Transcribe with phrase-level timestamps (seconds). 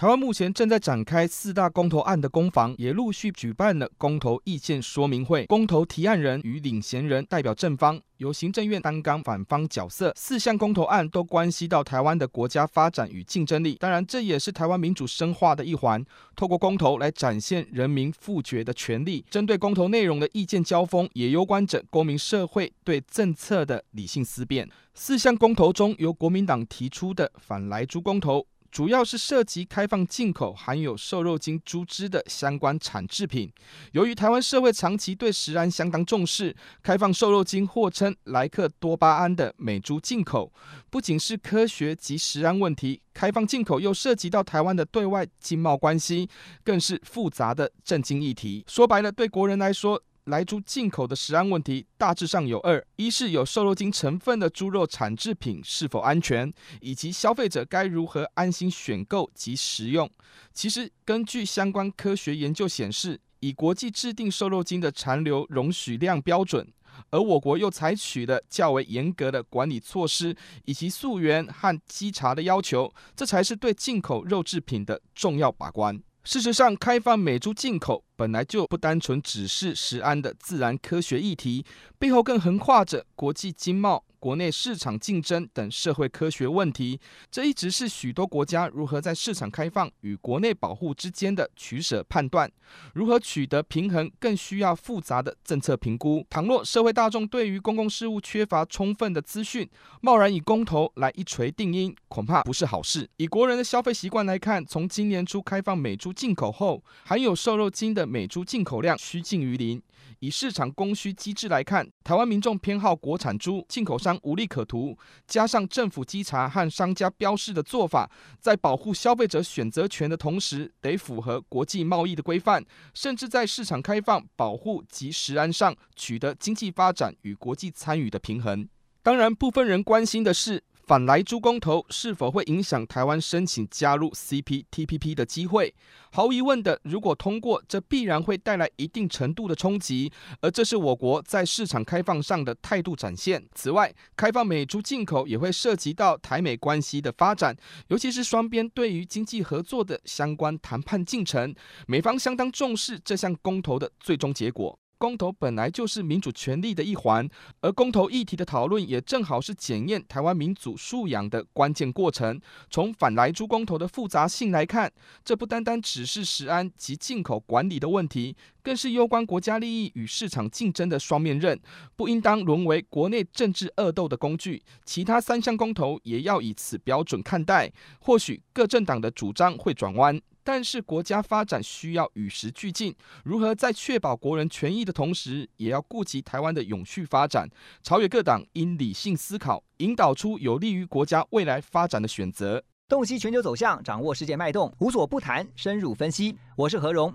[0.00, 5.44] 台湾目前正在展开四大公投案的攻防，也陆续举办了公投意见说明会。
[5.44, 10.10] 公投提案人与领衔人代表正方，由行政院担纲反方角色。
[10.16, 16.02] 四项公投案都关系到台湾的国家发展与竞争力，当然这也是台湾民主深化的一环。
[16.34, 19.22] 透过公投来展现人民复决的权利。
[19.28, 24.66] 针对公投内容的意见交锋，也攸关着公民社会对政策的理性思辨。
[24.94, 28.46] 四项公投中，由国民党提出的反莱猪公投。
[28.70, 33.52] 主要是涉及开放进口含有瘦肉精猪只的相关产制品。
[33.92, 40.52] 由于台湾社会长期对食安相当重视，开放瘦肉精或称莱克多巴胺的美猪进口，
[40.88, 46.28] 不仅是科学及食安问题，开放进口又涉及到台湾的对外经贸关系，
[46.62, 48.64] 更是复杂的政经议题。
[48.68, 56.50] 说白了，对国人来说，莱猪进口的食安问题大致上有二：一是有瘦肉精成分的猪肉产制品是否安全，
[56.80, 60.08] 以及消费者该如何安心选购及食用。
[60.54, 66.72] 其实，根据相关科学研究显示，以国际制定瘦肉精的残留容许量标准，
[67.10, 76.00] 而我国又采取了较为严格的管理措施，以及溯源和稽查的要求，这才是对进口肉制品的重要把关。
[76.22, 81.64] 事实上，开放美猪进口本来就不单纯只是食安的自然科学议题，
[81.98, 84.04] 背后更横跨着国际经贸。
[84.20, 92.52] 国内市场竞争等社会科学问题，这一直是许多国家如何在市场开放与国内保护之间的取舍判断。
[92.92, 96.22] 如何取得平衡，更需要复杂的政策评估。
[96.28, 99.66] 倘若社会大众对于公共事务缺乏充分的资讯，
[100.02, 103.08] 贸然以公投来一锤定音，恐怕不是好事。
[103.16, 109.80] 以国人的消费习惯来看，从今年初开放美猪进口后，含有瘦肉精的美猪进口量趋近于零。
[110.18, 122.62] 以市场供需机制来看，台湾民众偏好国产猪，进口商无利可图，加上政府稽查和商家标示的做法，在保护消费者选择权的同时，得符合国际贸易的规范，
[122.92, 128.68] 甚至在市场开放、保护及食安上取得经济发展与国际参与的平衡。
[129.02, 135.72] 当然，部分人关心的是，反莱猪公投是否会影响台湾申请加入 CPTPP 的机会？
[136.10, 143.46] 毫无疑问的，如果通过，这必然会带来一定程度的冲击，而这是我国在市场开放上的态度展现。
[143.54, 147.56] 此外，开放美猪进口也会涉及到台美关系的发展，
[147.86, 151.54] 尤其是双边对于经济合作的相关谈判进程，
[151.86, 154.76] 美方相当重视这项公投的最终结果。
[155.00, 157.26] 公投本来就是民主权利的一环，
[157.62, 162.38] 而公投议题的讨论也正好是检验台湾民主素养的关键过程。
[162.68, 164.92] 从反莱猪公投的复杂性来看，
[165.24, 171.58] 这不单单只是食安及进口管理的问题，更是攸关国家利益与市场竞争的双面刃，
[171.96, 174.62] 不应当沦为国内政治恶斗的工具。
[174.84, 177.72] 其他三项公投也要以此标准看待。
[178.00, 180.20] 或许各政党的主张会转弯。
[180.42, 187.48] 但是国家发展需要与时俱进，如何在确保国人权益的同时，也要顾及台湾的永续发展？
[187.82, 192.62] 朝野各党应理性思考，引导出有利于国家未来发展的选择。
[192.88, 196.36] 洞悉全球走向，掌握世界脉动，无所不谈，深入分析。
[196.56, 197.14] 我是何荣，